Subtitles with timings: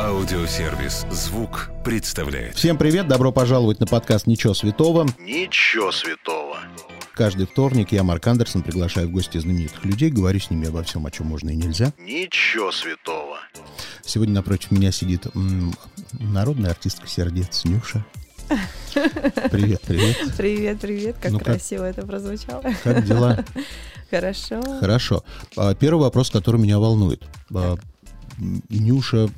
[0.00, 2.56] Аудиосервис «Звук» представляет.
[2.56, 5.06] Всем привет, добро пожаловать на подкаст «Ничего святого».
[5.18, 6.56] Ничего святого.
[7.14, 11.06] Каждый вторник я, Марк Андерсон, приглашаю в гости знаменитых людей, говорю с ними обо всем,
[11.06, 11.92] о чем можно и нельзя.
[11.98, 13.38] Ничего святого.
[14.04, 15.72] Сегодня напротив меня сидит м,
[16.18, 18.04] народная артистка сердец Нюша.
[19.52, 20.16] Привет, привет.
[20.36, 21.46] Привет, привет, как Ну как?
[21.46, 22.62] красиво это прозвучало.
[22.82, 23.44] Как дела?
[24.10, 24.60] Хорошо.
[24.80, 25.24] Хорошо.
[25.56, 27.22] А, Первый вопрос, который меня волнует.
[27.50, 27.78] М,
[28.38, 29.28] Нюша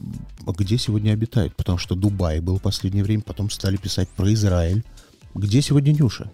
[0.47, 1.55] а где сегодня обитает?
[1.57, 4.85] Потому что Дубай был в последнее время, потом стали писать про Израиль.
[5.35, 6.31] Где сегодня Нюша?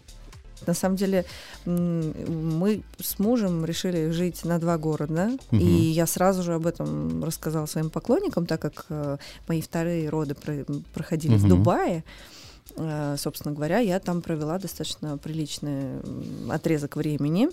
[0.66, 1.24] На самом деле
[1.64, 5.60] мы с мужем решили жить на два города, Мгм.
[5.60, 9.16] и я сразу же об этом рассказала своим поклонникам, так как э,
[9.48, 11.48] мои вторые роды про- проходили в Мгм.
[11.48, 12.04] Дубае.
[12.76, 16.00] Э, Собственно говоря, я там провела достаточно приличный
[16.50, 17.48] отрезок времени.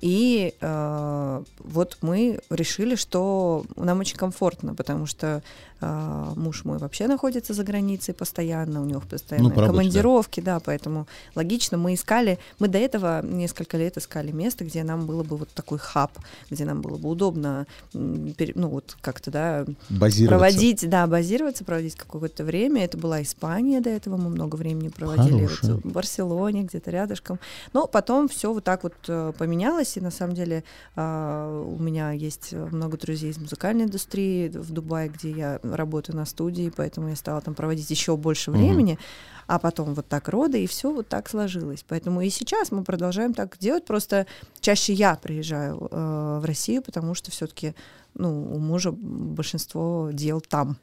[0.00, 5.42] И э, вот мы решили, что нам очень комфортно, потому что
[5.80, 9.72] э, муж мой вообще находится за границей постоянно, у него постоянно Ну, работе, да.
[9.72, 11.78] командировки, да, поэтому логично.
[11.78, 15.78] Мы искали, мы до этого несколько лет искали место, где нам было бы вот такой
[15.78, 16.12] хаб,
[16.50, 20.26] где нам было бы удобно, ну вот как-то, да, Базироваться.
[20.28, 22.84] проводить, да, базироваться, проводить какое-то время.
[22.84, 27.38] Это была Испания до этого, мы много времени проводили вот в Барселоне, где-то рядышком.
[27.72, 30.64] Но потом все вот так вот э, поменялось, и на самом деле
[30.96, 36.24] а, у меня есть много друзей из музыкальной индустрии в Дубае, где я работаю на
[36.24, 38.98] студии, поэтому я стала там проводить еще больше времени,
[39.46, 41.84] а потом вот так роды, и все вот так сложилось.
[41.86, 44.26] Поэтому и сейчас мы продолжаем так делать, просто
[44.60, 47.74] чаще я приезжаю э, в Россию, потому что все-таки
[48.14, 50.76] ну, у мужа большинство дел там.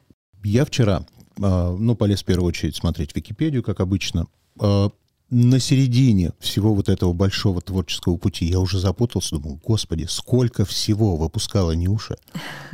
[0.44, 1.06] Я вчера,
[1.40, 4.26] а, ну, полез в первую очередь смотреть Википедию, как обычно.
[4.60, 4.90] А,
[5.34, 11.16] На середине всего вот этого большого творческого пути я уже запутался, думал, господи, сколько всего
[11.16, 12.18] выпускала Нюша,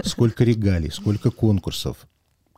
[0.04, 1.98] сколько регалий, сколько конкурсов,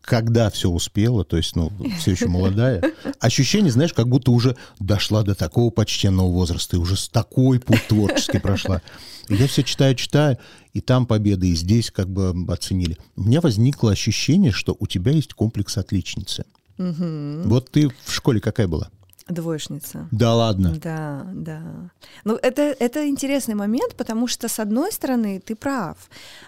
[0.01, 2.83] когда все успела, то есть, ну, все еще молодая.
[3.21, 7.87] Ощущение, знаешь, как будто уже дошла до такого почтенного возраста и уже с такой путь
[7.87, 8.81] творческий прошла.
[9.29, 10.39] И я все читаю, читаю,
[10.73, 12.97] и там победы, и здесь как бы оценили.
[13.17, 16.47] У меня возникло ощущение, что у тебя есть комплекс отличницы.
[16.79, 17.43] Мгм.
[17.51, 18.89] Вот ты в школе какая была?
[19.31, 20.09] Двоечница.
[20.11, 20.77] Да ладно.
[20.83, 21.91] Да, да.
[22.25, 25.97] Ну, это, это интересный момент, потому что, с одной стороны, ты прав.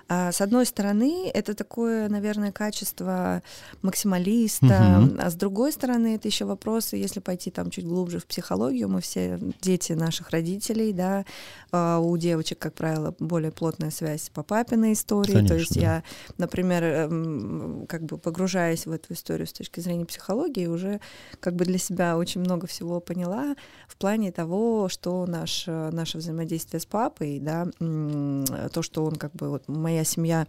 [0.08, 3.42] А с одной стороны, это такое, наверное, качество
[3.82, 4.66] максималиста.
[4.66, 5.18] Мгм.
[5.20, 9.00] А с другой стороны, это еще вопросы, если пойти там чуть глубже в психологию, мы
[9.00, 11.24] все дети наших родителей, да,
[11.70, 15.32] а у девочек, как правило, более плотная связь по папиной истории.
[15.32, 15.80] Конечно, То есть да.
[15.80, 16.02] я,
[16.38, 21.00] например, эм, как бы погружаясь в эту историю с точки зрения психологии, уже
[21.40, 23.54] как бы для себя очень много всего поняла
[23.86, 29.32] в плане того, что наш, э, наше взаимодействие с папой, да, то, что он как
[29.32, 30.46] бы вот моя семья,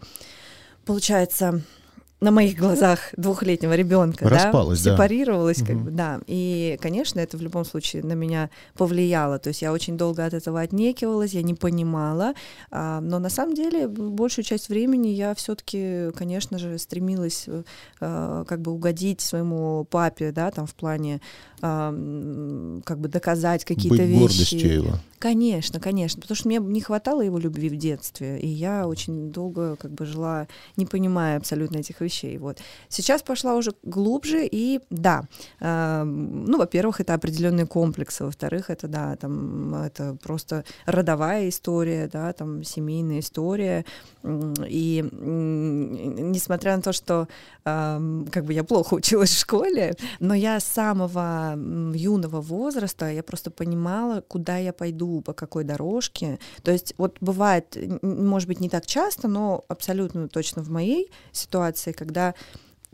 [0.86, 1.62] получается,
[2.24, 4.92] на моих глазах двухлетнего ребенка, Распалась, да.
[4.92, 5.84] да, сепарировалась, как Мгм.
[5.86, 6.20] бы, да.
[6.28, 9.40] И, конечно, это в любом случае на меня повлияло.
[9.40, 12.34] То есть я очень долго от этого отнекивалась, я не понимала,
[12.72, 18.62] а, но на самом деле большую часть времени я все-таки, конечно же, стремилась э, как
[18.62, 21.20] бы угодить своему папе, да, там в плане
[21.62, 21.92] а,
[22.86, 24.20] как бы доказать какие-то вещи.
[24.20, 24.94] гордостью его.
[25.24, 29.78] Конечно, конечно, потому что мне не хватало его любви в детстве, и я очень долго
[29.78, 32.38] как бы жила, не понимая абсолютно этих вещей.
[32.38, 32.58] Вот.
[32.90, 35.24] Сейчас пошла уже глубже, и да,
[35.62, 42.34] э, ну, во-первых, это определенные комплексы, во-вторых, это, да, там, это просто родовая история, да,
[42.34, 43.86] там, семейная история,
[44.26, 47.30] и несмотря на то, что
[47.64, 51.58] эм, как бы я плохо училась в школе, но я с самого
[51.94, 56.40] юного возраста я просто понимала, куда я пойду, по какой дорожке.
[56.64, 61.92] То есть вот бывает, может быть, не так часто, но абсолютно точно в моей ситуации,
[61.92, 62.34] когда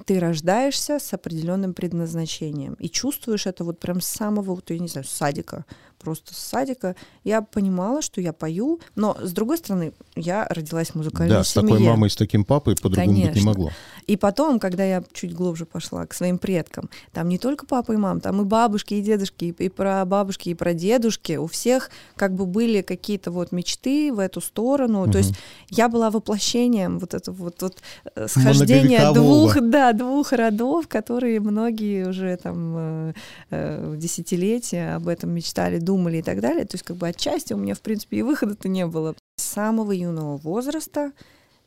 [0.05, 4.87] ты рождаешься с определенным предназначением и чувствуешь это вот прям с самого, вот, я не
[4.87, 5.65] знаю, садика,
[5.99, 6.95] просто с садика.
[7.23, 11.49] Я понимала, что я пою, но с другой стороны, я родилась в музыкальной Да, с
[11.49, 11.69] семье.
[11.69, 13.71] такой мамой, с таким папой по-другому быть не могло.
[14.07, 17.97] И потом, когда я чуть глубже пошла к своим предкам, там не только папа и
[17.97, 21.33] мама, там и бабушки, и дедушки, и, и про бабушки, и про дедушки.
[21.33, 25.03] У всех как бы были какие-то вот мечты в эту сторону.
[25.03, 25.11] Мгм.
[25.11, 25.35] То есть
[25.69, 27.77] я была воплощением вот этого вот, вот
[28.15, 33.13] э, схождения двух, да, двух родов, которые многие уже там э,
[33.51, 36.65] э, десятилетия об этом мечтали, думали и так далее.
[36.65, 39.15] То есть как бы отчасти у меня, в принципе, и выхода-то не было.
[39.37, 41.13] С самого юного возраста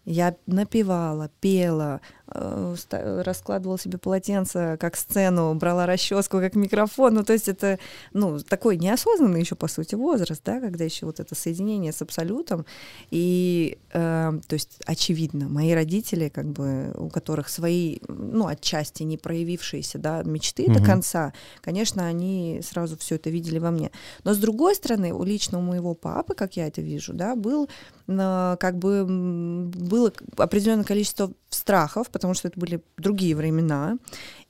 [0.05, 2.01] я напевала, пела,
[2.35, 7.15] раскладывала себе полотенце как сцену, брала расческу как микрофон.
[7.15, 7.79] Ну, то есть это,
[8.13, 12.65] ну, такой неосознанный еще, по сути, возраст, да, когда еще вот это соединение с абсолютом.
[13.11, 19.17] И, э, то есть, очевидно, мои родители, как бы, у которых свои, ну, отчасти не
[19.19, 20.75] проявившиеся, да, мечты Мгм.
[20.75, 23.91] до конца, конечно, они сразу все это видели во мне.
[24.25, 27.69] Но с другой стороны, у лично у моего папы, как я это вижу, да, был
[28.09, 33.99] э, как бы было определенное количество страхов, потому что это были другие времена.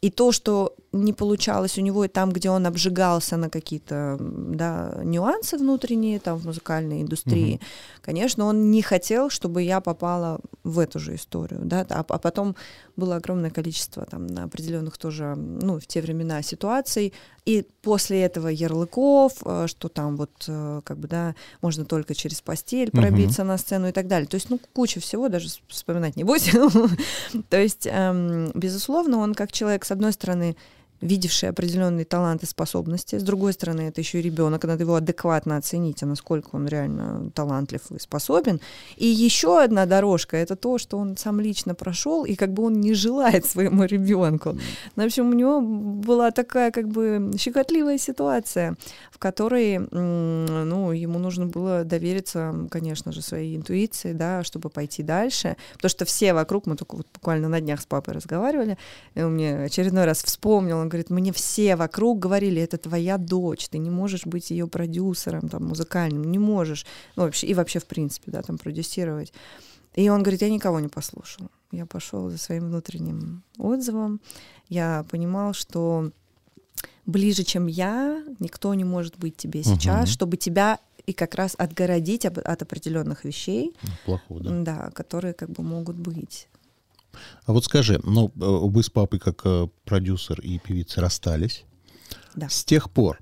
[0.02, 5.00] И то, что не получалось у него и там, где он обжигался на какие-то да,
[5.04, 7.60] нюансы внутренние, там в музыкальной индустрии,
[8.02, 12.56] конечно, он не хотел, чтобы я попала в эту же историю, да, а, а потом
[12.96, 17.14] было огромное количество там на определенных тоже, ну, в те времена ситуаций,
[17.44, 22.40] и после этого ярлыков, э, что там вот, э, как бы, да, можно только через
[22.40, 24.28] постель пробиться на сцену и так далее.
[24.28, 26.52] То есть, ну, куча всего, даже вспоминать не будь.
[27.50, 30.56] То есть, эм, безусловно, он как человек, с одной стороны,
[31.02, 33.18] видевший определенные таланты, способности.
[33.18, 37.30] С другой стороны, это еще и ребенок, надо его адекватно оценить, а насколько он реально
[37.34, 38.60] талантлив и способен.
[38.96, 42.80] И еще одна дорожка это то, что он сам лично прошел, и как бы он
[42.80, 44.56] не желает своему ребенку.
[44.96, 48.76] Ну, в общем, у него была такая как бы щекотливая ситуация,
[49.10, 55.56] в которой, ну, ему нужно было довериться, конечно же, своей интуиции, да, чтобы пойти дальше,
[55.74, 58.78] потому что все вокруг, мы только вот буквально на днях с папой разговаривали,
[59.14, 63.68] и он мне очередной раз вспомнил, он говорит, мне все вокруг говорили, это твоя дочь,
[63.68, 66.86] ты не можешь быть ее продюсером, там, музыкальным, не можешь,
[67.16, 69.32] ну, вообще, и вообще, в принципе, да, там, продюсировать.
[69.94, 71.48] И он говорит, я никого не послушал.
[71.70, 74.20] Я пошел за своим внутренним отзывом.
[74.68, 76.10] Я понимал, что
[77.06, 80.06] ближе, чем я, никто не может быть тебе сейчас, Мгм.
[80.06, 83.74] чтобы тебя и как раз отгородить от определенных вещей,
[84.04, 84.50] Плохого, да.
[84.62, 86.48] да, которые как бы могут быть.
[87.44, 91.64] А вот скажи, ну, э, вы с папой как э, продюсер и певица расстались.
[92.34, 92.48] Да.
[92.48, 93.18] С тех пор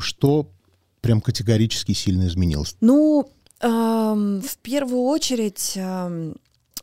[0.00, 0.50] что
[1.00, 2.76] прям категорически сильно изменилось?
[2.80, 3.30] Ну,
[3.60, 6.36] эм, в первую очередь, эм,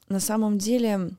[0.09, 1.11] на самом деле,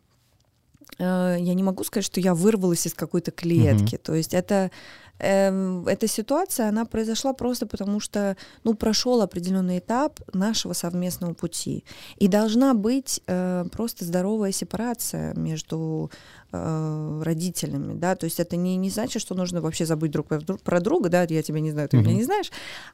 [0.98, 3.96] э, я не могу сказать, что я вырвалась из какой-то клетки.
[3.96, 4.70] То есть это
[5.18, 11.84] эта ситуация, она произошла просто потому, что, ну, прошел определенный этап нашего совместного пути.
[12.16, 16.10] И должна быть э, просто здоровая сепарация между
[16.52, 20.38] э, родителями, да, то есть это не, не значит, что нужно вообще забыть друг про
[20.38, 22.18] дру- про друга, да, я тебя не знаю, ты меня Мгм.
[22.18, 22.50] не знаешь,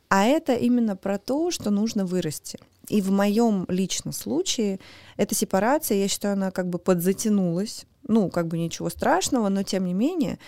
[0.09, 2.59] а это именно про то, что нужно вырасти.
[2.89, 4.81] И в моем личном случае
[5.17, 9.87] эта сепарация, я считаю, она как бы подзатянулась, ну, как бы ничего страшного, но тем
[9.87, 10.39] не менее,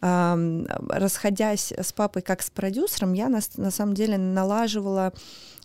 [0.00, 5.12] ам, расходясь с папой как с продюсером, я на, на самом деле налаживала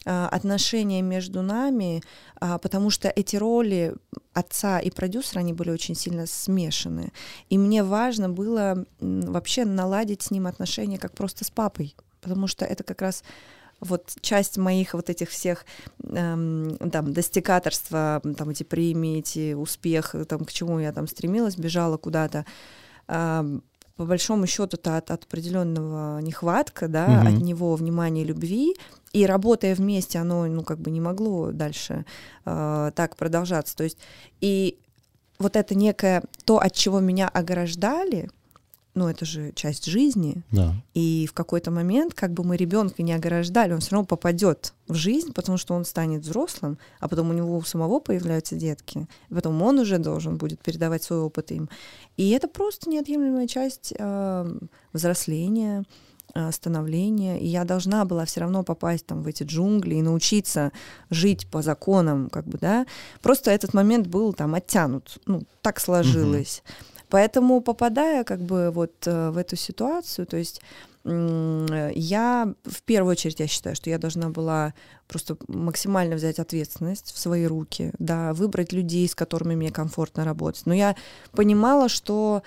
[0.08, 2.02] отношения между нами,
[2.40, 3.94] а, потому что эти роли
[4.34, 7.12] отца и продюсера, они были очень сильно смешаны.
[7.50, 12.66] И мне важно было вообще наладить с ним отношения как просто с папой, потому что
[12.66, 13.24] это как раз
[13.80, 15.66] вот часть моих вот этих всех
[16.04, 21.98] эм, там достигаторства, там эти премии, эти успехи, там к чему я там стремилась, бежала
[21.98, 22.46] куда-то.
[23.08, 23.62] ам,
[23.98, 27.28] по большому счету это от, от определенного нехватка, да, Мгм.
[27.28, 28.76] от него внимания и любви,
[29.12, 32.06] и работая вместе, оно, ну, как бы не могло дальше
[32.46, 33.76] э, так продолжаться.
[33.76, 33.98] То есть,
[34.40, 34.78] и
[35.40, 38.30] вот это некое, то, от чего меня ограждали,
[38.98, 40.74] ну, это же часть жизни, Да.
[40.96, 44.96] и в какой-то момент, как бы мы ребенка не ограждали, он все равно попадет в
[44.96, 49.34] жизнь, потому что он станет взрослым, а потом у него у самого появляются детки, и
[49.34, 51.70] потом он уже должен будет передавать свой опыт им.
[52.18, 54.58] И это просто неотъемлемая часть э,
[54.94, 55.84] взросления,
[56.34, 60.72] э, становления, и я должна была все равно попасть там в эти джунгли и научиться
[61.12, 62.86] жить по законам, как бы, да.
[63.22, 66.64] Просто этот момент был там оттянут, ну, так сложилось.
[67.10, 70.62] Поэтому, попадая как бы вот э, в эту ситуацию, то есть
[71.06, 74.74] э, я в первую очередь я считаю, что я должна была
[75.08, 80.66] просто максимально взять ответственность в свои руки, да, выбрать людей, с которыми мне комфортно работать.
[80.66, 80.96] Но я
[81.32, 82.44] понимала, что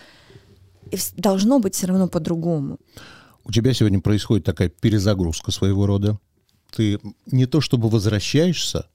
[1.17, 2.79] должно быть все равно по-другому.
[3.45, 6.19] У тебя сегодня происходит такая перезагрузка своего рода.
[6.71, 8.87] Ты не то чтобы возвращаешься,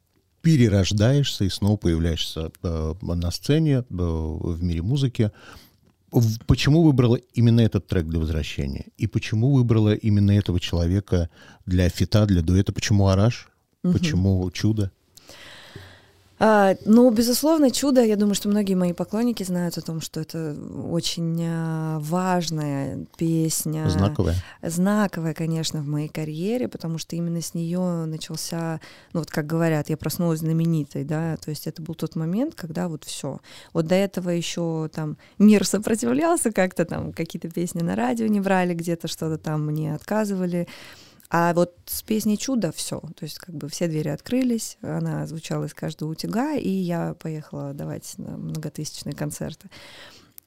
[0.45, 5.31] перерождаешься и снова появляешься э, на сцене, э, в мире музыки.
[6.45, 8.85] Почему выбрала именно этот трек для возвращения?
[8.95, 11.31] И почему выбрала именно этого человека
[11.65, 12.73] для фита, для дуэта?
[12.73, 13.49] Почему Араш?
[13.81, 13.93] Мгм.
[13.93, 14.91] Почему Чудо?
[16.37, 18.03] А, ну, безусловно, чудо.
[18.03, 20.55] Я думаю, что многие мои поклонники знают о том, что это
[20.91, 23.89] очень а, важная песня.
[23.89, 24.35] Знаковая.
[24.61, 28.81] Знаковая, конечно, в моей карьере, потому что именно с нее начался,
[29.13, 32.89] ну вот как говорят, я проснулась знаменитой, да, то есть это был тот момент, когда
[32.89, 33.39] вот все.
[33.71, 38.73] Вот до этого еще там мир сопротивлялся как-то там, какие-то песни на радио не брали,
[38.73, 40.67] где-то что-то там мне отказывали.
[41.37, 43.01] А вот с песней «Чудо» все.
[43.01, 47.73] То есть как бы все двери открылись, она звучала из каждого утюга, и я поехала
[47.73, 49.69] давать многотысячные концерты.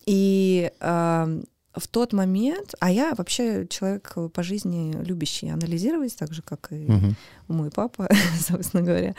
[0.06, 1.42] И э,
[1.74, 6.86] в тот момент, а я вообще человек по жизни любящий анализировать, так же, как и
[6.90, 7.16] Мгм.
[7.48, 8.08] мой папа,
[8.40, 9.14] собственно говоря.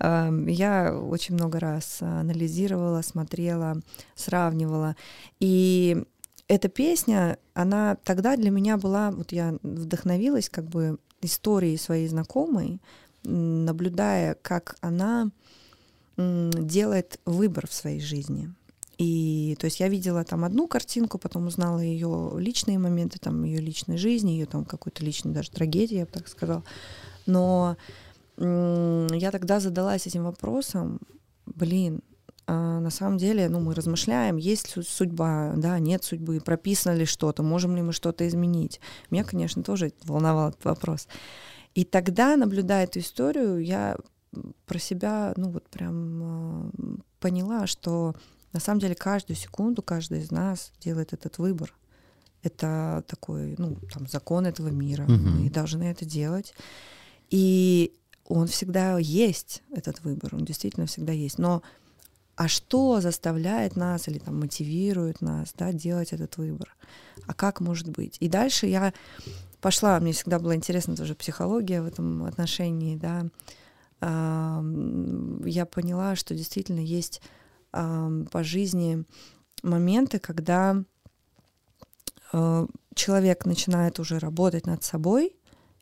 [0.00, 3.78] Я очень много раз анализировала, смотрела,
[4.14, 4.96] сравнивала.
[5.38, 6.02] И
[6.48, 12.80] эта песня, она тогда для меня была, вот я вдохновилась как бы историей своей знакомой,
[13.24, 15.30] наблюдая, как она
[16.16, 18.52] делает выбор в своей жизни.
[18.98, 23.58] И то есть я видела там одну картинку, потом узнала ее личные моменты, там ее
[23.58, 26.62] личной жизни, ее там какой-то личной даже трагедии, я бы так сказала.
[27.24, 27.76] Но
[28.36, 31.00] я тогда задалась этим вопросом,
[31.46, 32.02] блин,
[32.52, 37.42] на самом деле, ну, мы размышляем, есть су- судьба, да, нет судьбы, прописано ли что-то,
[37.42, 38.80] можем ли мы что-то изменить.
[39.10, 41.08] Меня, конечно, тоже волновал этот вопрос.
[41.74, 43.96] И тогда, наблюдая эту историю, я
[44.66, 48.14] про себя, ну, вот прям э, поняла, что
[48.52, 51.74] на самом деле каждую секунду каждый из нас делает этот выбор.
[52.42, 55.04] Это такой, ну, там, закон этого мира.
[55.04, 55.42] Мгм.
[55.42, 56.54] Мы должны это делать.
[57.28, 57.92] И
[58.26, 61.38] он всегда есть, этот выбор, он действительно всегда есть.
[61.38, 61.62] Но
[62.40, 66.74] а что заставляет нас или там мотивирует нас да, делать этот выбор?
[67.26, 68.16] А как может быть?
[68.18, 68.94] И дальше я
[69.60, 73.26] пошла, мне всегда была интересна тоже психология в этом отношении, да.
[74.00, 77.20] Я поняла, что действительно есть
[77.70, 79.04] по жизни
[79.62, 80.82] моменты, когда
[82.32, 85.36] э, человек начинает уже работать над собой,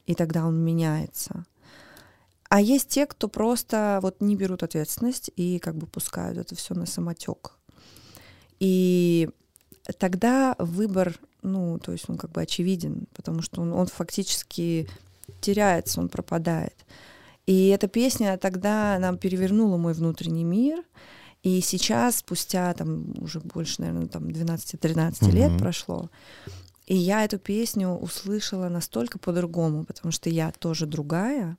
[0.06, 1.46] и тогда он меняется.
[2.48, 6.74] А есть те, кто просто вот не берут ответственность и как бы пускают это все
[6.74, 7.52] на самотек.
[8.58, 9.28] И
[9.98, 14.88] тогда выбор, ну, то есть он как бы очевиден, потому что он, он фактически
[15.40, 16.74] теряется, он пропадает.
[17.46, 20.82] И эта песня тогда нам перевернула мой внутренний мир.
[21.42, 25.58] И сейчас, спустя там уже больше, наверное, там 12-13 лет Мгм.
[25.58, 26.10] прошло,
[26.86, 31.58] и я эту песню услышала настолько по-другому, потому что я тоже другая.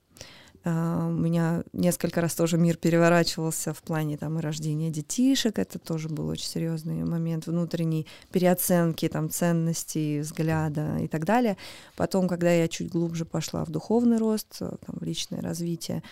[0.66, 5.58] А, У меня несколько раз тоже мир переворачивался в плане там и рождения детишек.
[5.58, 11.58] Это тоже был очень серьезный момент внутренней переоценки там ценностей, взгляда и так далее.
[11.96, 16.04] Потом, когда я чуть глубже пошла в духовный рост, э, там, в личное развитие,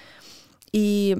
[0.71, 1.17] и,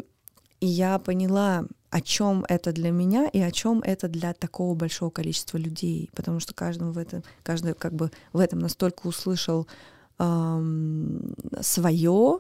[0.60, 5.10] и я поняла, о чем это для меня и о чем это для такого большого
[5.10, 9.68] количества людей, потому что каждый в этом, каждый как бы в этом настолько услышал
[11.62, 12.40] свое,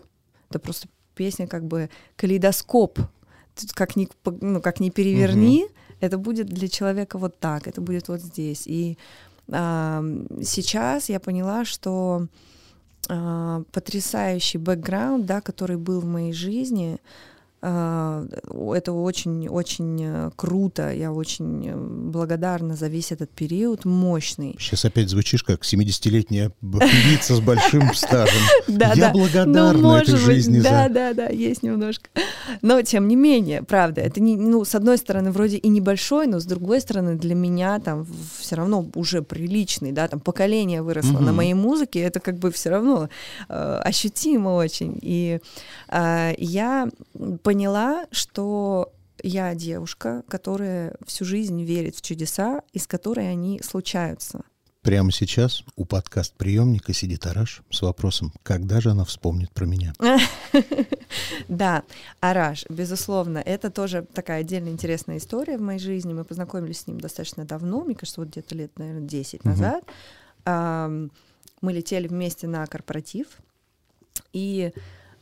[0.49, 2.99] это просто песня как бы калейдоскоп,
[3.73, 4.07] как ни,
[4.41, 5.67] ну, как ни переверни,
[5.99, 8.67] это будет для человека вот так, это будет вот здесь.
[8.67, 8.97] И
[9.51, 12.27] ам, сейчас я поняла, что
[13.09, 21.11] а, потрясающий бэкграунд, да, который был в моей жизни, а, это очень-очень э, круто, я
[21.11, 24.55] очень э, благодарна за весь этот период, мощный.
[24.59, 28.41] Сейчас опять звучишь как 70-летняя б- певица с большим стажем.
[28.67, 29.11] Да, Я да.
[29.11, 30.93] благодарна ну, может этой жизни да, за...
[30.93, 32.09] да, да, есть немножко.
[32.61, 36.39] Но тем не менее, правда, это не, ну, с одной стороны, вроде и небольшой, но
[36.39, 38.05] с другой стороны, для меня там
[38.39, 42.69] все равно уже приличный, да, там поколение выросло на моей музыке, это как бы все
[42.69, 43.09] равно
[43.49, 44.99] э, ощутимо очень.
[45.01, 45.39] И
[45.89, 46.89] э, я
[47.47, 48.91] поняла, что
[49.23, 54.41] я девушка, которая всю жизнь верит в чудеса, из которой они случаются.
[54.81, 59.93] Прямо сейчас у подкаст-приемника сидит Араш с вопросом, когда же она вспомнит про меня?
[61.47, 61.83] Да,
[62.19, 66.11] Араш, безусловно, это тоже такая отдельно интересная история в моей жизни.
[66.11, 69.49] Мы познакомились с ним достаточно давно, мне кажется, вот где-то лет, наверное, 10 Мгм.
[69.51, 71.09] назад.
[71.61, 73.27] Мы летели вместе на корпоратив,
[74.33, 74.73] и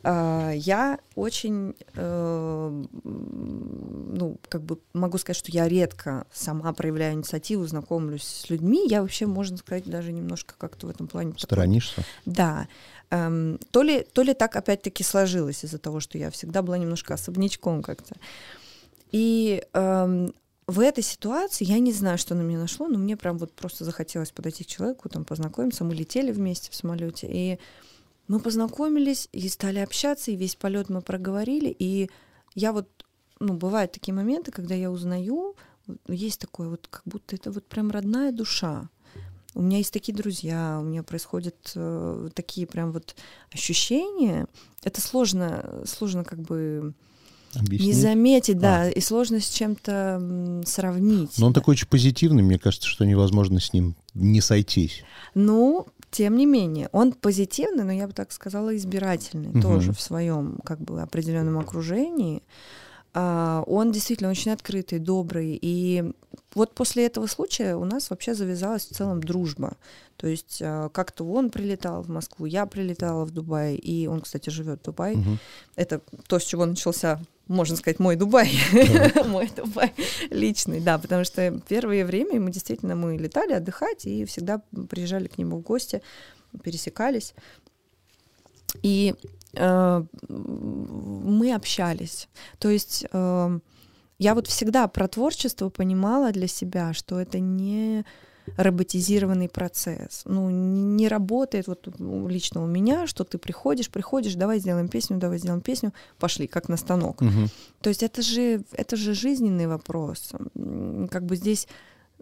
[0.08, 7.66] я очень, э, м, ну, как бы могу сказать, что я редко сама проявляю инициативу,
[7.66, 8.88] знакомлюсь с людьми.
[8.88, 11.32] Я вообще, можно сказать, даже немножко как-то в этом плане...
[11.32, 12.04] такой Сторонишься?
[12.26, 12.68] да.
[13.10, 17.14] Эм, то, ли, то ли так опять-таки сложилось из-за того, что я всегда была немножко
[17.14, 18.16] особнячком как-то.
[19.12, 20.34] И эм,
[20.68, 23.86] в этой ситуации я не знаю, что на меня нашло, но мне прям вот просто
[23.86, 25.84] захотелось подойти к человеку, там познакомиться.
[25.84, 27.60] Мы летели вместе в самолете, и
[28.28, 32.10] мы познакомились и стали общаться, и весь полет мы проговорили, и
[32.56, 32.90] я вот
[33.40, 35.56] ну, бывают такие моменты, когда я узнаю,
[36.08, 38.90] есть такое вот, как будто это вот прям родная душа.
[39.54, 43.16] У меня есть такие друзья, у меня происходят э, такие прям вот
[43.54, 44.48] ощущения.
[44.84, 46.94] Это сложно, сложно как бы
[47.54, 47.88] Объяснить?
[47.88, 48.90] не заметить, да, а.
[48.90, 51.38] и сложно с чем-то сравнить.
[51.38, 55.04] Но он такой очень позитивный, мне кажется, что невозможно с ним не сойтись.
[55.36, 59.60] Ну, тем не менее, он позитивный, но я бы так сказала, избирательный угу.
[59.60, 62.42] тоже в своем как бы определенном окружении.
[63.14, 65.60] А, он действительно очень открытый, добрый.
[65.62, 66.14] И
[66.54, 69.74] вот после этого случая у нас вообще завязалась в целом дружба.
[70.16, 74.50] То есть а, как-то он прилетал в Москву, я прилетала в Дубай, и он, кстати,
[74.50, 75.18] живет в Дубае.
[75.18, 75.38] Угу.
[75.76, 78.52] Это то, с чего начался можно сказать, мой Дубай,
[79.28, 79.94] мой Дубай
[80.30, 85.38] личный, да, потому что первое время мы действительно мы летали отдыхать и всегда приезжали к
[85.38, 86.02] нему в гости,
[86.64, 87.34] пересекались.
[88.82, 89.14] И
[89.56, 92.28] Э, мы общались.
[92.60, 93.60] То есть э,
[94.20, 98.06] я вот всегда про творчество понимала для себя, что это не
[98.58, 100.22] роботизированный процесс.
[100.26, 105.40] Ну, не работает вот лично у меня, что ты приходишь, приходишь, давай сделаем песню, давай
[105.40, 107.22] сделаем песню, пошли, как на станок.
[107.22, 107.50] Угу.
[107.82, 110.32] То есть это же, это же жизненный вопрос.
[111.10, 111.68] Как бы здесь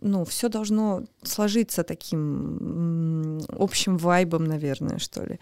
[0.02, 5.40] ну, все должно сложиться таким общим вайбом, наверное, что ли.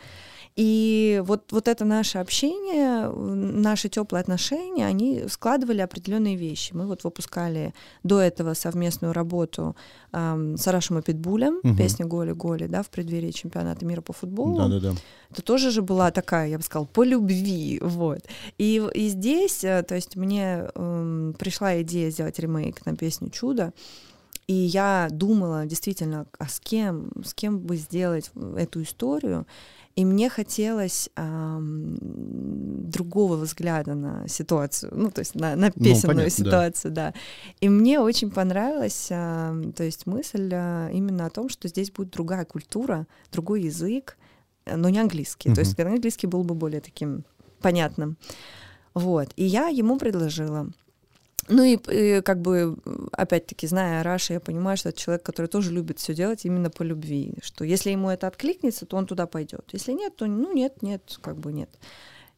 [0.55, 6.74] И вот, вот это наше общение, наши теплые отношения, они складывали определенные вещи.
[6.74, 9.75] Мы вот выпускали до этого совместную работу
[10.12, 11.75] эм, с Арашем и Питбулем, угу.
[11.75, 14.58] песня «Голи-голи», да, в преддверии чемпионата мира по футболу.
[14.58, 14.93] Да-да-да.
[15.29, 18.20] Это тоже же была такая, я бы сказала, по любви, вот.
[18.58, 23.72] И, и здесь, э, то есть мне эм, пришла идея сделать ремейк на песню «Чудо»,
[24.48, 29.48] и я думала действительно, а с кем, с кем бы сделать эту историю.
[29.95, 31.98] И мне хотелось эм,
[32.89, 37.12] другого взгляда на ситуацию, ну, то есть на, на ну, песенную ну, понятно, ситуацию, да.
[37.12, 37.19] да.
[37.60, 42.12] И мне очень понравилась, э, то есть мысль э, именно о том, что здесь будет
[42.12, 44.17] другая культура, другой язык,
[44.65, 45.50] но не английский.
[45.50, 45.55] Mm-hmm.
[45.55, 47.25] То есть английский был бы более таким
[47.62, 48.17] понятным.
[48.93, 49.29] Вот.
[49.36, 50.69] И я ему предложила.
[51.51, 52.77] Ну и, и как бы,
[53.12, 56.84] опять-таки, зная Раша, я понимаю, что это человек, который тоже любит все делать именно по
[56.84, 57.34] любви.
[57.43, 59.65] Что если ему это откликнется, то он туда пойдет.
[59.74, 61.70] Если нет, то ну нет, нет, как бы нет.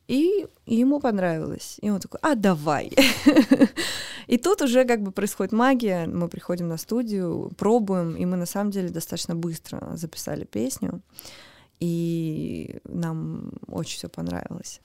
[0.08, 1.78] И ему понравилось.
[1.82, 2.92] И он такой, а давай.
[4.28, 6.08] и тут уже как бы происходит магия.
[6.08, 11.02] Мы приходим на студию, пробуем, и мы на самом деле достаточно быстро записали песню.
[11.80, 14.82] И нам очень все понравилось.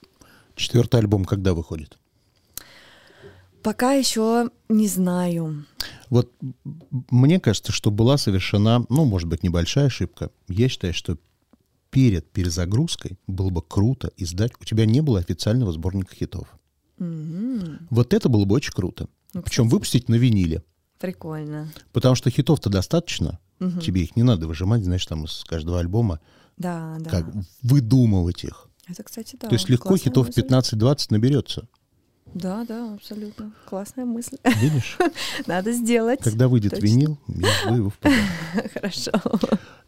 [0.55, 1.99] Четвертый альбом когда выходит?
[3.63, 5.65] Пока еще не знаю.
[6.11, 6.33] Вот
[7.11, 10.31] мне кажется, что была совершена, ну, может быть, небольшая ошибка.
[10.49, 11.19] Я считаю, что
[11.91, 14.53] перед перезагрузкой было бы круто издать.
[14.61, 16.49] У тебя не было официального сборника хитов.
[16.99, 17.87] Mm-hmm.
[17.91, 19.09] Вот это было бы очень круто.
[19.35, 20.63] Ну, Причем выпустить на виниле.
[20.99, 21.69] Прикольно.
[21.93, 23.39] Потому что хитов-то достаточно.
[23.61, 23.81] Угу.
[23.81, 26.21] Тебе их не надо выжимать, знаешь, там из каждого альбома.
[26.57, 27.11] Да, да.
[27.11, 27.27] Как
[27.63, 28.69] выдумывать их.
[28.89, 29.49] Это, кстати, да.
[29.49, 31.69] То есть легко хитов 15-20 наберется.
[32.35, 33.53] Да, да, абсолютно.
[33.67, 34.37] Классная мысль.
[34.45, 34.99] Видишь?
[35.47, 36.21] Надо сделать.
[36.23, 36.85] Когда выйдет Точно.
[36.87, 37.99] винил, я его в
[38.75, 39.13] Хорошо.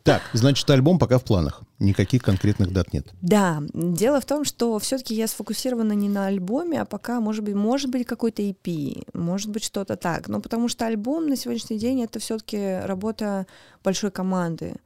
[0.02, 1.62] Так, значит, альбом пока в планах.
[1.78, 3.06] Никаких конкретных дат нет.
[3.20, 7.54] Да, дело в том, что все-таки я сфокусирована не на альбоме, а пока, может быть,
[7.54, 10.28] может быть какой-то EP, может быть что-то так.
[10.28, 13.46] Но потому что альбом на сегодняшний день это все-таки работа
[13.84, 14.76] большой команды.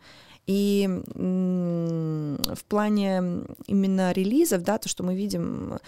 [0.47, 5.79] И в плане именно релизов, да, то, что мы видим,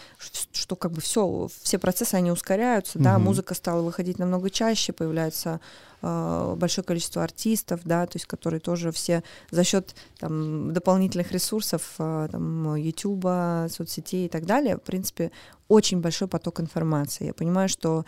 [0.52, 3.02] что как бы все, все процессы, они ускоряются, mm-hmm.
[3.02, 5.60] да, музыка стала выходить намного чаще, появляется
[6.00, 11.94] э, большое количество артистов, да, то есть которые тоже все за счет там, дополнительных ресурсов,
[11.98, 15.32] э, там, YouTube, соцсетей и так далее, в принципе,
[15.68, 17.26] очень большой поток информации.
[17.26, 18.06] Я понимаю, что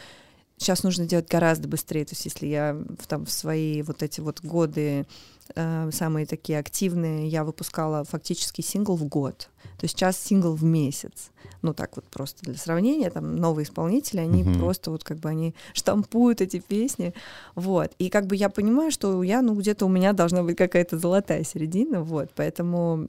[0.59, 2.05] сейчас нужно делать гораздо быстрее.
[2.05, 5.07] То есть если я там, в свои вот эти вот годы
[5.55, 9.51] самые такие активные, я выпускала фактически сингл в год.
[9.79, 11.31] То сейчас сингл в месяц.
[11.63, 14.59] Ну так вот просто для сравнения, там новые исполнители, они uh-huh.
[14.59, 17.15] просто вот как бы они штампуют эти песни,
[17.55, 17.93] вот.
[17.99, 21.45] И как бы я понимаю, что я, ну где-то у меня должна быть какая-то золотая
[21.45, 22.31] середина, вот.
[22.35, 23.09] Поэтому,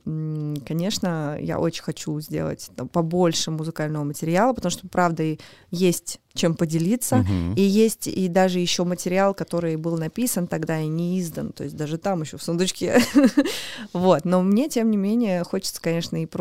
[0.65, 5.37] конечно, я очень хочу сделать там, побольше музыкального материала, потому что, правда,
[5.69, 7.17] есть чем поделиться.
[7.17, 7.55] Uh-huh.
[7.55, 11.51] И есть и даже еще материал, который был написан тогда и не издан.
[11.51, 13.01] То есть даже там еще в сундучке.
[13.93, 14.25] вот.
[14.25, 16.38] Но мне, тем не менее, хочется, конечно, и просто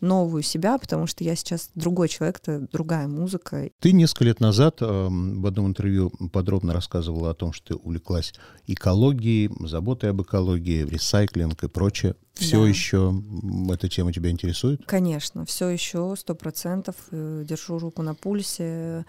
[0.00, 3.70] новую себя, потому что я сейчас другой человек, это другая музыка.
[3.80, 8.34] Ты несколько лет назад э, в одном интервью подробно рассказывала о том, что ты увлеклась
[8.66, 12.16] экологией, заботой об экологии, ресайклинг и прочее.
[12.34, 12.68] Все да.
[12.68, 13.22] еще
[13.70, 14.84] эта тема тебя интересует?
[14.86, 16.96] Конечно, все еще сто процентов.
[17.10, 19.04] Э, держу руку на пульсе.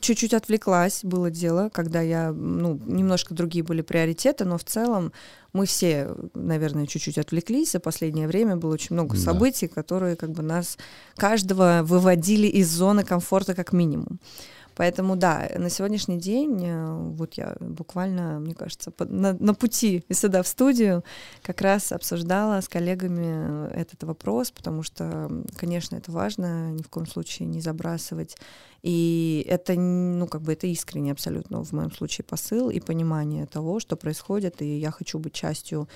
[0.00, 5.12] Чуть-чуть отвлеклась, было дело, когда я, ну, немножко другие были приоритеты, но в целом
[5.52, 7.72] мы все, наверное, чуть-чуть отвлеклись.
[7.72, 9.22] За последнее время было очень много Да.
[9.22, 10.78] событий, которые как бы нас,
[11.16, 14.18] каждого выводили из зоны комфорта как минимум.
[14.74, 20.42] Поэтому да, на сегодняшний день, э, вот я буквально, мне кажется, на, на пути сюда
[20.42, 21.04] в студию
[21.42, 27.06] как раз обсуждала с коллегами этот вопрос, потому что, конечно, это важно, ни в коем
[27.06, 28.36] случае не забрасывать.
[28.82, 33.78] И это, ну, как бы это искренне абсолютно в моем случае посыл и понимание того,
[33.78, 35.88] что происходит, и я хочу быть частью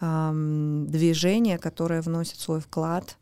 [0.00, 3.16] ам, движения, которое вносит свой вклад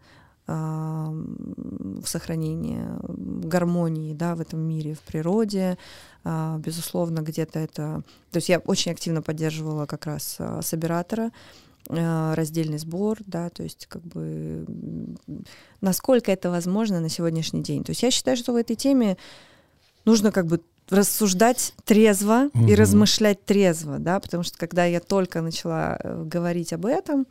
[0.47, 5.77] в сохранение гармонии да, в этом мире, в природе.
[6.25, 8.03] А, Безусловно, где-то это...
[8.31, 11.33] То есть я очень активно поддерживала как раз а, собиратора,
[11.89, 14.67] а, раздельный сбор, да, то есть как бы
[15.81, 17.85] насколько это возможно на сегодняшний день.
[17.85, 19.17] То есть я считаю, что в этой теме
[20.05, 22.75] нужно как бы рассуждать трезво и Мгм.
[22.75, 27.27] размышлять трезво, да, потому что когда я только начала э, говорить об этом,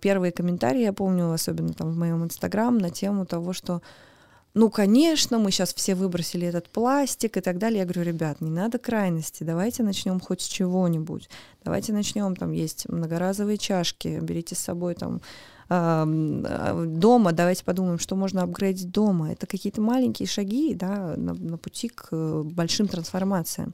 [0.00, 3.80] первые комментарии, я помню, особенно там в моем инстаграм, на тему того, что
[4.54, 7.80] ну, конечно, мы сейчас все выбросили этот пластик и так далее.
[7.80, 11.30] Я говорю, ребят, не надо крайности, давайте начнем хоть с чего-нибудь.
[11.64, 15.22] Давайте начнем, там есть многоразовые чашки, берите с собой там
[15.70, 19.32] ам, а, дома, давайте подумаем, что можно апгрейдить дома.
[19.32, 23.72] Это какие-то маленькие шаги да, на, на пути к э, большим трансформациям.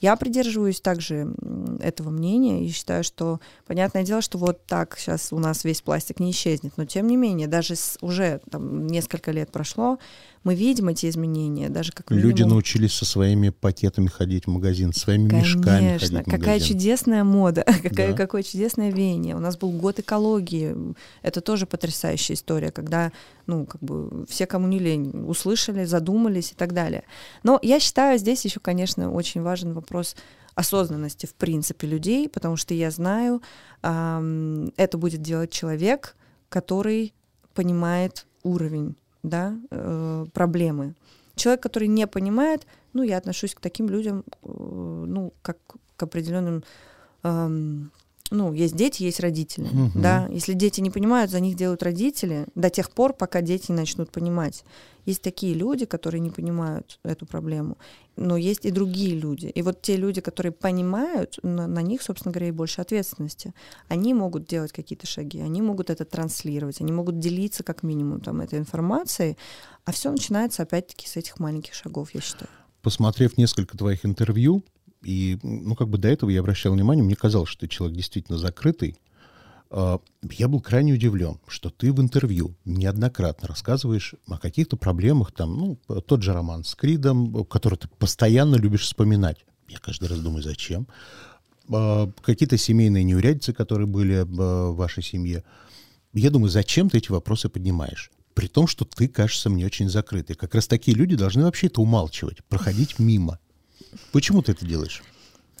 [0.00, 1.32] Я придерживаюсь также
[1.80, 6.20] этого мнения и считаю, что понятное дело, что вот так сейчас у нас весь пластик
[6.20, 9.98] не исчезнет, но тем не менее, даже с, уже там, несколько лет прошло,
[10.44, 14.92] мы видим эти изменения, даже как Люди минимум- научились со своими пакетами ходить в магазин,
[14.92, 16.68] своими мешками ходить Конечно, в какая магазин.
[16.68, 18.16] чудесная мода, какая, Да.
[18.16, 19.34] какое чудесное веяние.
[19.36, 20.74] У нас был год экологии.
[21.22, 23.12] Это тоже потрясающая история, когда,
[23.46, 27.02] ну, как бы все, кому не лень, услышали, задумались и так далее.
[27.42, 29.87] Но я считаю, здесь еще, конечно, очень важен вопрос
[30.54, 33.42] осознанности, в принципе, людей, потому что я знаю,
[33.82, 36.16] ам, это будет делать человек,
[36.48, 37.14] который
[37.54, 40.94] понимает уровень да, э, проблемы.
[41.34, 45.58] Человек, который не понимает, ну, я отношусь к таким людям, э, ну, как
[45.96, 46.64] к определенным,
[47.22, 47.92] эм,
[48.30, 50.02] ну, есть дети, есть родители, Мгм.
[50.02, 50.28] да.
[50.30, 54.10] Если дети не понимают, за них делают родители до тех пор, пока дети не начнут
[54.10, 54.64] понимать.
[55.06, 57.78] Есть такие люди, которые не понимают эту проблему,
[58.16, 59.46] но есть и другие люди.
[59.46, 63.54] И вот те люди, которые понимают, на, на них, собственно говоря, и больше ответственности.
[63.88, 68.40] Они могут делать какие-то шаги, они могут это транслировать, они могут делиться как минимум там
[68.42, 69.38] этой информацией,
[69.86, 72.50] а все начинается опять-таки с этих маленьких шагов, я считаю.
[72.82, 74.62] Посмотрев несколько твоих интервью,
[75.02, 78.38] и, ну, как бы до этого я обращал внимание, мне казалось, что ты человек действительно
[78.38, 78.96] закрытый.
[79.70, 85.56] А, Я был крайне удивлен, что ты в интервью неоднократно рассказываешь о каких-то проблемах, там,
[85.56, 89.44] ну, тот же роман с Кридом, который ты постоянно любишь вспоминать.
[89.68, 90.88] Я каждый раз думаю, зачем?
[91.70, 95.44] А, Какие-то семейные неурядицы, которые были в вашей семье.
[96.12, 98.10] Я думаю, зачем ты эти вопросы поднимаешь?
[98.34, 100.34] При том, что ты кажешься мне очень закрытой.
[100.34, 103.38] Как раз такие люди должны вообще это умалчивать, проходить мимо.
[104.12, 105.02] Почему ты это делаешь?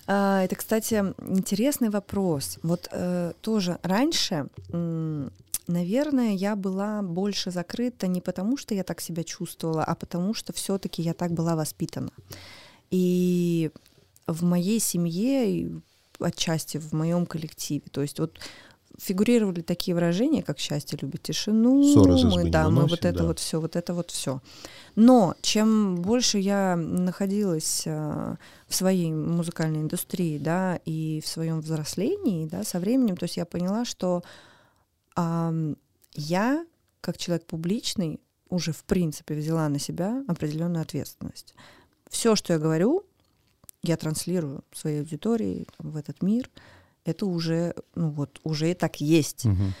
[0.06, 2.58] А, Это, кстати, интересный вопрос.
[2.62, 4.48] Вот э, тоже раньше,
[5.66, 10.52] наверное, я была больше закрыта не потому, что я так себя чувствовала, а потому что
[10.52, 12.10] все-таки я так была воспитана.
[12.90, 13.70] И
[14.26, 15.70] в моей семье,
[16.18, 18.38] отчасти в моем коллективе, то есть вот
[18.98, 21.82] фигурировали такие выражения, как счастье любит тишину,
[22.24, 23.24] мы, да, мы вот выносит, это да.
[23.26, 24.42] вот все, вот это вот все.
[24.96, 32.46] Но чем больше я находилась а, в своей музыкальной индустрии, да, и в своем взрослении,
[32.46, 34.22] да, со временем, то есть я поняла, что
[35.14, 35.76] ам,
[36.14, 36.66] я,
[37.00, 41.54] как человек публичный, уже в принципе взяла на себя определенную ответственность.
[42.10, 43.04] Все, что я говорю,
[43.82, 46.50] я транслирую своей аудитории там, в этот мир.
[47.04, 49.44] Это уже, ну вот, уже и так есть.
[49.44, 49.74] Мгм.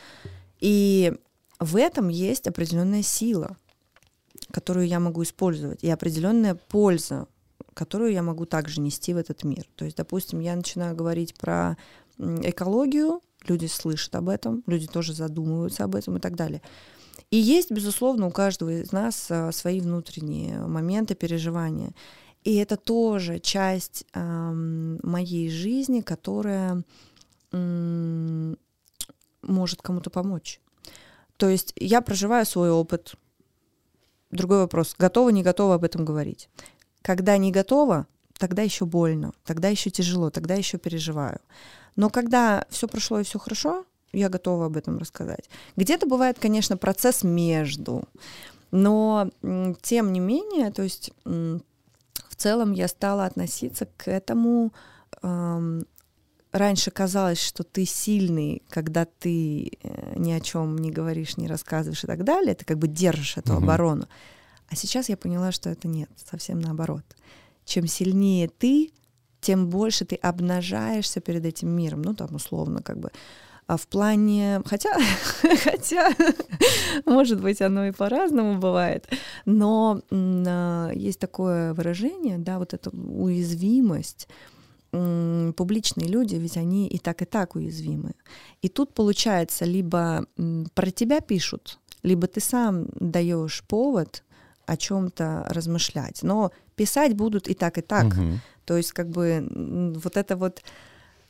[0.60, 1.12] И
[1.60, 3.56] в этом есть определенная сила,
[4.50, 7.26] которую я могу использовать, и определенная польза,
[7.74, 9.66] которую я могу также нести в этот мир.
[9.76, 11.76] То есть, допустим, я начинаю говорить про
[12.18, 16.62] экологию, люди слышат об этом, люди тоже задумываются об этом и так далее.
[17.30, 21.92] И есть, безусловно, у каждого из нас а, свои внутренние моменты, переживания.
[22.48, 26.82] И это тоже часть ам, моей жизни, которая
[27.52, 28.56] м,
[29.42, 30.58] может кому-то помочь.
[31.36, 33.16] То есть я проживаю свой опыт.
[34.30, 36.48] Другой вопрос, готова, не готова об этом говорить.
[37.02, 38.06] Когда не готова,
[38.38, 41.40] тогда еще больно, тогда еще тяжело, тогда еще переживаю.
[41.96, 43.84] Но когда все прошло и все хорошо,
[44.14, 45.50] я готова об этом рассказать.
[45.76, 48.04] Где-то бывает, конечно, процесс между,
[48.70, 49.30] но
[49.82, 51.12] тем не менее, то есть
[52.38, 54.72] целом я стала относиться к этому
[55.22, 55.84] эм,
[56.52, 62.04] раньше казалось, что ты сильный, когда ты э, ни о чем не говоришь, не рассказываешь
[62.04, 63.64] и так далее, ты как бы держишь эту Мгм.
[63.64, 64.08] оборону.
[64.70, 67.04] А сейчас я поняла, что это нет, совсем наоборот.
[67.64, 68.92] Чем сильнее ты,
[69.40, 73.10] тем больше ты обнажаешься перед этим миром, ну там условно как бы.
[73.68, 74.90] А в плане, хотя,
[75.62, 76.10] хотя,
[77.04, 79.06] может быть, оно и по-разному бывает,
[79.44, 84.26] но а, есть такое выражение, да, вот эта уязвимость,
[84.90, 88.12] публичные люди, ведь они и так, и так уязвимы.
[88.62, 90.24] И тут получается, либо
[90.72, 94.24] про тебя пишут, либо ты сам даешь повод
[94.64, 96.22] о чем-то размышлять.
[96.22, 98.04] Но писать будут и так, и так.
[98.04, 98.40] Мгм.
[98.64, 99.46] То есть как бы
[100.02, 100.62] вот эта вот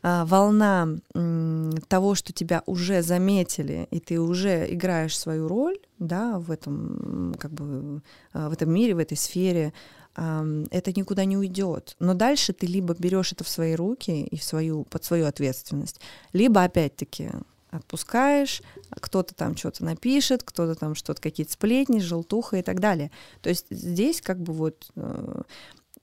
[0.02, 6.50] волна м, того, что тебя уже заметили, и ты уже играешь свою роль, да, в
[6.50, 9.72] этом, как бы, а, в этом мире, в этой сфере,
[10.14, 11.94] это никуда не уйдет.
[12.00, 16.00] Но дальше ты либо берешь это в свои руки и в свою, под свою ответственность,
[16.32, 17.30] либо опять-таки
[17.70, 23.10] отпускаешь, а кто-то там что-то напишет, кто-то там что-то, какие-то сплетни, желтуха и так далее.
[23.42, 25.42] То есть здесь как бы вот э,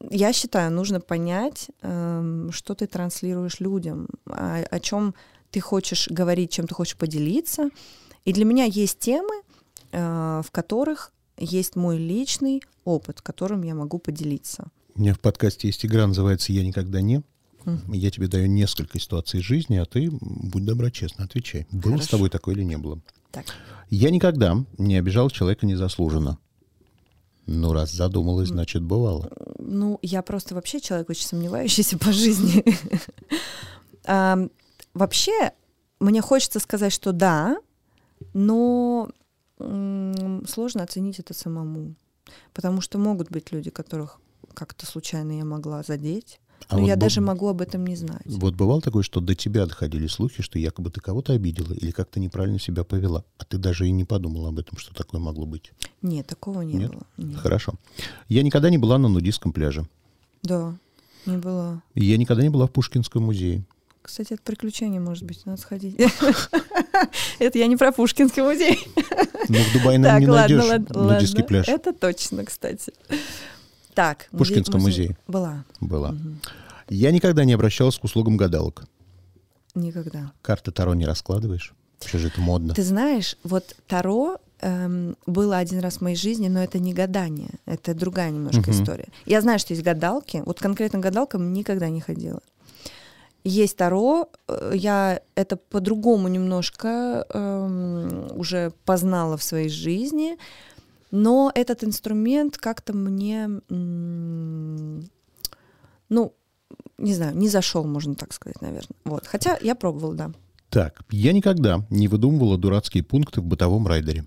[0.09, 5.15] я считаю, нужно понять, эм, что ты транслируешь людям, о, о чем
[5.51, 7.69] ты хочешь говорить, чем ты хочешь поделиться.
[8.25, 9.41] И для меня есть темы,
[9.91, 14.67] э, в которых есть мой личный опыт, которым я могу поделиться.
[14.95, 17.21] У меня в подкасте есть игра, называется «Я никогда не».
[17.65, 17.93] Мгм.
[17.93, 21.67] Я тебе даю несколько ситуаций жизни, а ты, будь добра, честно, отвечай.
[21.71, 22.11] Было с Хорошо.
[22.11, 23.01] тобой такое или не было?
[23.31, 23.45] Так.
[23.89, 26.37] Я никогда не обижал человека незаслуженно.
[27.47, 29.31] Ну, раз задумалась, значит, бывало.
[29.59, 32.63] Ну, я просто вообще человек очень сомневающийся по жизни.
[34.93, 35.51] Вообще,
[35.99, 37.57] мне хочется сказать, что да,
[38.33, 39.09] но
[39.57, 41.95] сложно оценить это самому.
[42.53, 44.19] Потому что могут быть люди, которых
[44.53, 47.95] как-то случайно я могла задеть, А но вот я бу- даже могу об этом не
[47.95, 48.21] знать.
[48.25, 52.19] Вот бывало такое, что до тебя доходили слухи, что якобы ты кого-то обидела или как-то
[52.19, 55.71] неправильно себя повела, а ты даже и не подумала об этом, что такое могло быть.
[56.01, 56.91] Нет, такого не Нет?
[56.91, 57.03] было.
[57.17, 57.37] Нет.
[57.37, 57.73] Хорошо.
[58.29, 59.87] Я никогда не была на нудистском пляже.
[60.41, 60.75] Да,
[61.25, 61.81] не было.
[61.93, 63.63] Я никогда не была в Пушкинском музее.
[64.01, 65.95] Кстати, это приключение, может быть, надо сходить.
[67.39, 68.87] Это я не про Пушкинский музей.
[69.49, 71.67] Но в Дубае, наверное, не найдешь нудистский пляж.
[71.67, 72.93] Это точно, кстати.
[73.95, 74.27] Так.
[74.31, 75.17] В Пушкинском музее.
[75.27, 75.63] Была.
[75.79, 76.11] Была.
[76.11, 76.39] Мгм.
[76.89, 78.85] Я никогда не обращалась к услугам гадалок.
[79.73, 80.31] Никогда.
[80.41, 81.73] Карты Таро не раскладываешь?
[82.01, 82.73] Вообще же это модно.
[82.73, 87.51] Ты знаешь, вот Таро эм, было один раз в моей жизни, но это не гадание,
[87.65, 88.71] это другая немножко Мгм.
[88.71, 89.07] история.
[89.25, 92.41] Я знаю, что есть гадалки, вот конкретно гадалкам никогда не ходила.
[93.43, 100.37] Есть Таро, э, я это по-другому немножко эм, уже познала в своей жизни,
[101.11, 105.01] но этот инструмент как-то мне, ну,
[106.97, 108.95] не знаю, не зашел, можно так сказать, наверное.
[109.03, 109.27] Вот.
[109.27, 110.31] Хотя я пробовала, да.
[110.69, 114.25] Так, я никогда не выдумывала дурацкие пункты в бытовом райдере.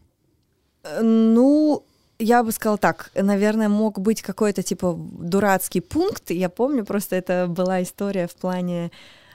[0.82, 1.84] Э, Ну,
[2.18, 6.30] я бы сказала так, наверное, мог быть какой-то типа дурацкий пункт.
[6.30, 8.90] Я помню, просто это была история в плане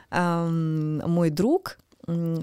[0.10, 1.78] ам, мой друг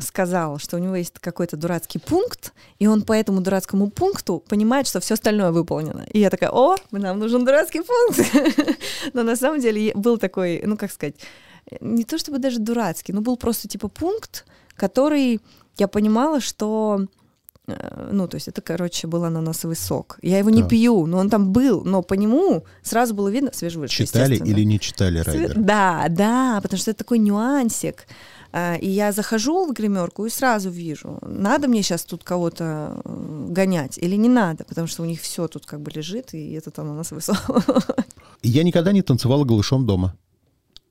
[0.01, 4.87] сказал, что у него есть какой-то дурацкий пункт, и он по этому дурацкому пункту понимает,
[4.87, 6.07] что все остальное выполнено.
[6.13, 8.79] И я такая, о, нам нужен дурацкий пункт.
[9.13, 11.17] Но на самом деле был такой, ну как сказать,
[11.81, 15.41] не то чтобы даже дурацкий, но был просто типа пункт, который
[15.77, 17.07] я понимала, что
[17.67, 20.19] э, ну, то есть это, короче, был ананасовый сок.
[20.23, 20.71] Я его не Так.
[20.71, 24.81] пью, но он там был, но по нему сразу было видно, свежевыжатый, Читали или не
[24.81, 25.55] читали райдер?
[25.57, 28.07] Да, да, потому что это такой нюансик.
[28.53, 33.47] А, И я захожу в гримерку и сразу вижу, надо мне сейчас тут кого-то э,
[33.49, 36.79] гонять или не надо, потому что у них все тут как бы лежит, и этот
[36.79, 37.37] ананасовый сок.
[38.43, 40.17] Я никогда не танцевала голышом дома.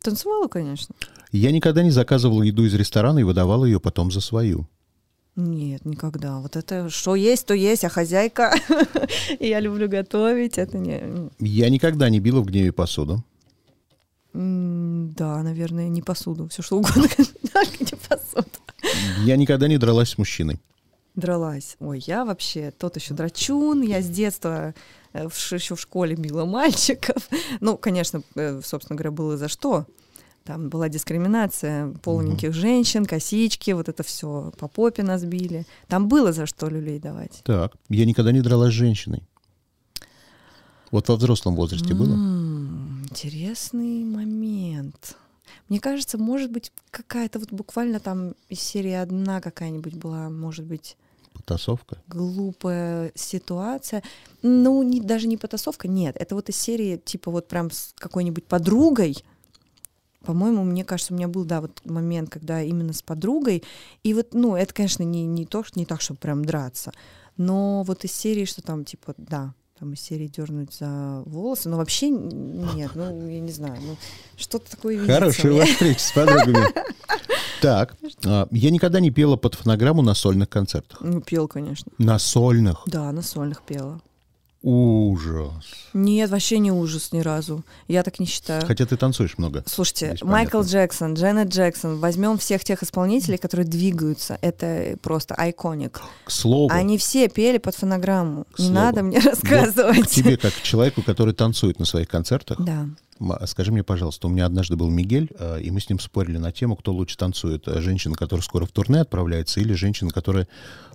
[0.02, 0.96] Танцевала, конечно.
[1.32, 4.68] Я никогда не заказывала еду из ресторана и выдавала ее потом за свою.
[5.36, 6.40] Нет, никогда.
[6.40, 8.54] Вот это что есть, то есть, а хозяйка,
[9.40, 11.30] я люблю готовить, это не...
[11.40, 13.24] Я никогда не била в гневе посуду.
[14.34, 17.08] Да, наверное, не посуду, все что угодно,
[17.54, 18.60] только не посуду.
[19.24, 20.60] Я никогда не дралась с мужчиной.
[21.16, 21.76] Дралась.
[21.80, 23.82] Ой, я вообще тот еще драчун.
[23.82, 24.74] Я с детства
[25.12, 27.28] э, в еще в школе била мальчиков.
[27.60, 29.86] Ну, конечно, э, собственно говоря, было за что.
[30.46, 35.66] Там была дискриминация полненьких женщин, косички, вот это все по попе нас били.
[35.88, 37.42] Там было за что люлей давать.
[37.44, 39.24] Так, я никогда не дралась с женщиной.
[40.92, 42.14] Вот во взрослом возрасте было?
[43.10, 45.16] Интересный момент.
[45.68, 50.98] Мне кажется, может быть, какая-то вот буквально там из серии одна какая-нибудь была, может быть.
[51.34, 51.98] Потасовка?
[52.08, 54.04] глупая ситуация.
[54.42, 56.16] Ну, не, даже не потасовка, нет.
[56.20, 59.18] Это вот из серии, типа, вот прям с какой-нибудь подругой.
[60.26, 63.64] По-моему, мне кажется, у меня был, да, вот момент, когда именно с подругой.
[64.04, 66.92] И вот, ну, это, конечно, не, не, то, не так, чтобы прям драться.
[67.38, 71.70] Но вот из серии, что там, типа, да, там из серии дернуть за волосы.
[71.70, 73.78] Но вообще н- нет, ну, я не знаю.
[73.82, 73.96] Ну,
[74.36, 76.68] что-то такое видится Хорошая у вас встреча с подругами.
[77.62, 81.00] Так, а, я никогда не пела под фонограмму на сольных концертах.
[81.02, 81.92] Ну, пел, конечно.
[81.98, 82.84] На сольных?
[82.86, 84.02] Да, на сольных пела.
[84.62, 85.64] Ужас.
[85.94, 87.64] Нет, вообще не ужас ни разу.
[87.88, 88.62] Я так не считаю.
[88.66, 89.64] Хотя ты танцуешь много.
[89.66, 90.70] Слушайте, Здесь Майкл понятно.
[90.72, 94.38] Джексон, Дженнет Джексон, возьмем всех тех исполнителей, которые двигаются.
[94.42, 96.02] Это просто айконик.
[96.26, 98.46] К слову, Они все пели под фонограмму.
[98.54, 98.74] К Не слову.
[98.74, 100.08] надо мне вот рассказывать.
[100.08, 102.86] к тебе, как к человеку, который танцует на своих концертах, Да.
[103.46, 106.52] Скажи мне, пожалуйста, у меня однажды был Мигель, э, и мы с ним спорили на
[106.52, 107.68] тему, кто лучше танцует.
[107.68, 110.48] э, Женщина, которая скоро в турне отправляется, или женщина, которая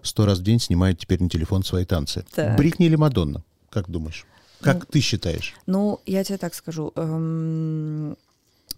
[0.03, 2.25] сто раз в день снимает теперь на телефон свои танцы.
[2.35, 2.57] Так.
[2.57, 3.43] Бритни или Мадонна?
[3.71, 4.25] Как думаешь?
[4.61, 5.55] Как ты считаешь?
[5.67, 6.93] Ну, я тебе так скажу.
[6.97, 8.17] эм,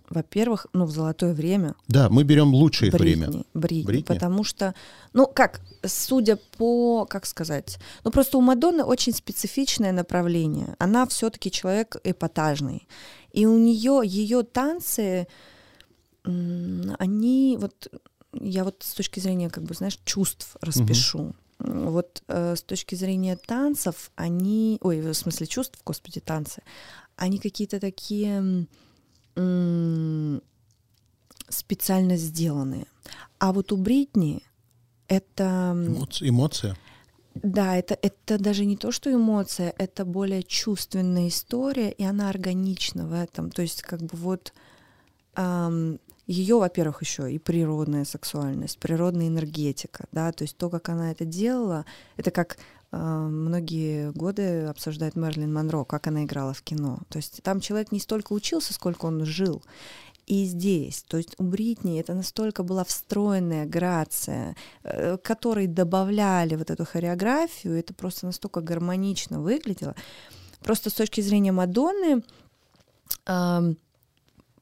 [0.09, 3.44] Во-первых, ну, в золотое время Да, мы берем лучшее Бритни, время.
[3.54, 4.14] Бритни, Бритни?
[4.14, 4.74] потому что,
[5.12, 10.74] ну как, судя по, как сказать, ну просто у Мадонны очень специфичное направление.
[10.78, 12.87] Она все-таки человек эпатажный,
[13.37, 15.29] и у нее ее танцы,
[16.25, 17.88] они вот,
[18.33, 21.35] я вот с точки зрения, как бы, знаешь, чувств распишу.
[21.61, 26.62] М, Вот э, с точки зрения танцев, они, ой, в смысле чувств, господи, танцы,
[27.16, 28.66] они какие-то такие
[29.37, 30.42] м,
[31.49, 32.87] специально сделанные.
[33.38, 34.42] А вот у Бритни
[35.09, 35.72] это,
[36.29, 36.77] эмоция.
[37.42, 43.07] Да, это, это даже не то, что эмоция, это более чувственная история, и она органична
[43.07, 43.51] в этом.
[43.51, 44.53] То есть как бы вот
[46.27, 51.25] ее, во-первых, еще и природная сексуальность, природная энергетика, да, то есть то, как она это
[51.25, 51.85] делала,
[52.16, 52.57] это как
[52.90, 57.01] а, многие годы обсуждает Мерлин Монро, как она играла в кино.
[57.09, 59.62] То есть там человек не столько учился, сколько он жил.
[60.26, 66.70] И здесь, то есть у Бритни это настолько была встроенная грация, э, которой добавляли вот
[66.70, 69.94] эту хореографию, это просто настолько гармонично выглядело.
[70.60, 72.22] Просто с точки зрения Мадонны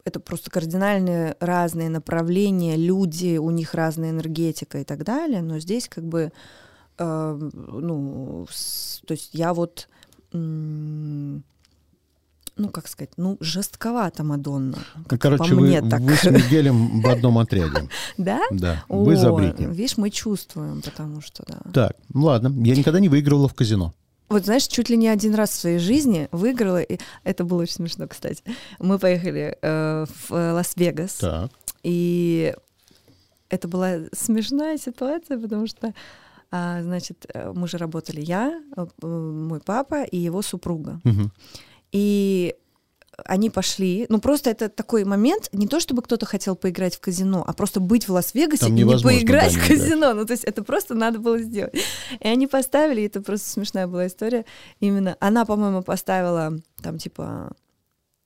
[0.05, 5.89] это просто кардинально разные направления, люди, у них разная энергетика и так далее, но здесь
[5.89, 6.31] как бы,
[6.99, 8.47] э, ну,
[9.07, 9.89] то есть я вот,
[12.57, 14.79] ну, как сказать, ну, жестковата Мадонна.
[15.11, 16.01] Ну, короче, вы, так.
[16.01, 17.89] вы с Мигелем в одном отряде.
[18.17, 18.41] Да?
[18.51, 19.67] Да, вы за О, Бритни.
[19.67, 21.59] Видишь, мы чувствуем, потому что, да.
[21.73, 22.53] Так, ну ладно.
[22.65, 23.93] Я никогда не выигрывала в казино.
[24.29, 27.75] Вот знаешь, чуть ли не один раз в своей жизни выиграла, и это было очень
[27.75, 28.43] смешно, кстати.
[28.79, 31.51] Мы поехали э, в Лас-Вегас, Так.
[31.83, 32.55] и
[33.49, 35.95] это была смешная ситуация, потому что,
[36.51, 41.01] а, значит, э, мы же работали я, э, мой папа и его супруга.
[41.05, 41.31] Мгм.
[41.95, 42.57] И
[43.25, 47.45] они пошли, ну просто это такой момент, не то чтобы кто-то хотел поиграть в казино,
[47.47, 49.69] а просто быть в Лас-Вегасе и не поиграть в не играть.
[49.69, 50.13] казино.
[50.13, 51.73] Ну то есть это просто надо было сделать.
[52.19, 54.45] И они поставили, и это просто смешная была история.
[54.81, 57.53] Именно она, по-моему, поставила там типа...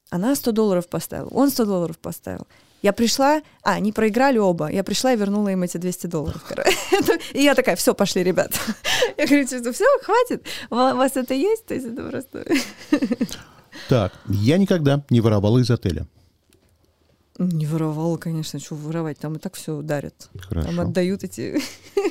[0.09, 2.46] Она 100 долларов поставила, он 100 долларов поставил.
[2.81, 4.70] Я пришла, а, они проиграли оба.
[4.70, 6.42] Я пришла и вернула им эти 200 долларов.
[7.35, 8.52] И я такая, все, пошли, ребят.
[9.18, 11.66] Я говорю, все, хватит, у вас это есть?
[11.66, 12.46] То есть это просто...
[13.88, 16.07] Так, я никогда не воровала из отеля.
[17.38, 20.29] Не воровала, конечно, что воровать, там и так все дарят.
[20.33, 20.81] Там Хорошо.
[20.83, 21.61] отдают эти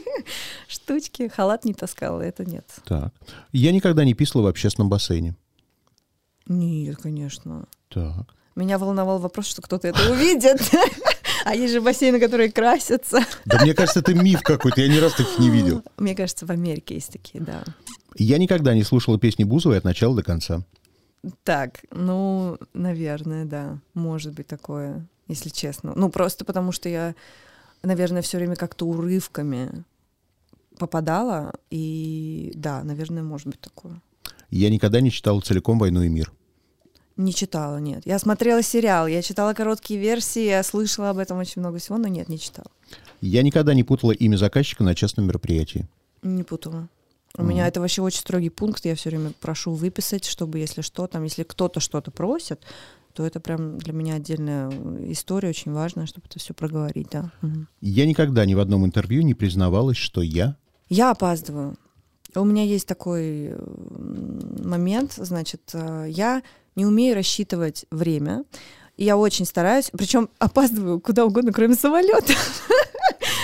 [0.70, 1.28] штучки.
[1.28, 2.66] Халат не таскала, это нет.
[2.86, 3.14] Так.
[3.52, 5.36] Я никогда не писала в общественном бассейне.
[6.48, 7.66] Нет, конечно.
[7.90, 8.26] Так.
[8.56, 10.62] Меня волновал вопрос, что кто-то это увидит.
[11.46, 13.20] А есть же бассейны, которые красятся.
[13.46, 14.82] Да мне кажется, это миф какой-то.
[14.82, 15.82] Я ни разу таких не видел.
[15.96, 17.64] Мне кажется, в Америке есть такие, да.
[18.18, 20.66] Я никогда не слушала песни Бузовой от начала до конца.
[21.44, 23.80] Так, ну, наверное, да.
[23.94, 25.94] Может быть такое, если честно.
[25.96, 27.16] Ну, просто потому что я,
[27.84, 29.84] наверное, все время как-то урывками
[30.78, 31.54] попадала.
[31.70, 34.02] И да, наверное, может быть такое.
[34.50, 36.32] Я никогда не читала целиком «Войну и мир».
[37.18, 38.04] Не читала, нет.
[38.06, 42.08] Я смотрела сериал, я читала короткие версии, я слышала об этом очень много всего, но
[42.08, 42.70] нет, не читала.
[43.22, 45.88] Я никогда не путала имя заказчика на частном мероприятии.
[46.22, 46.88] Не путала.
[47.36, 51.08] У меня это вообще очень строгий пункт, я все время прошу выписать, чтобы если что,
[51.08, 52.62] там, если кто-то что-то просит,
[53.14, 54.70] то это прям для меня отдельная
[55.12, 57.32] история, очень важная, чтобы это все проговорить, да.
[57.82, 60.56] Я никогда ни в одном интервью не признавалась, что я...
[60.90, 61.76] Я опаздываю.
[62.36, 66.44] У меня есть такой м, момент, значит, э, я
[66.76, 68.44] не умею рассчитывать время.
[68.98, 72.34] И я очень стараюсь, причем опаздываю куда угодно, кроме самолета.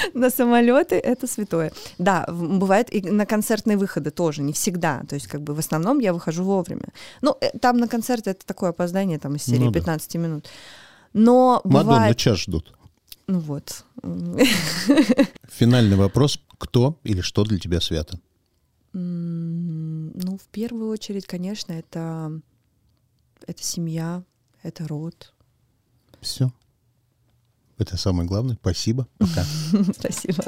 [0.13, 1.71] на самолеты это святое.
[1.97, 5.03] Да, бывает и на концертные выходы тоже, не всегда.
[5.07, 6.89] То есть, как бы в основном я выхожу вовремя.
[7.21, 9.79] Ну, э, там на концерте это такое опоздание, там из серии Ну да.
[9.79, 10.47] 15 минут.
[11.13, 12.17] Но Мадонна бывает...
[12.17, 12.73] час ждут.
[13.27, 13.85] Ну вот.
[15.49, 16.39] Финальный вопрос.
[16.57, 18.19] Кто или что для тебя свято?
[18.93, 22.39] Ну, в первую очередь, конечно, это,
[23.47, 24.23] это семья,
[24.61, 25.33] это род.
[26.21, 26.51] Все.
[27.77, 28.57] Это самое главное.
[28.61, 29.07] Спасибо.
[29.17, 29.43] Пока.
[29.99, 30.43] Спасибо.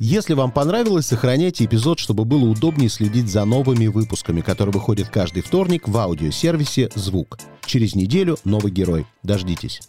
[0.00, 5.42] Если вам понравилось, сохраняйте эпизод, чтобы было удобнее следить за новыми выпусками, которые выходят каждый
[5.42, 7.38] вторник в аудиосервисе «Звук».
[7.66, 9.06] Через неделю новый герой.
[9.24, 9.80] Дождитесь.